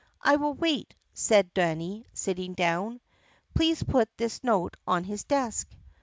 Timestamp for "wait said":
0.55-1.53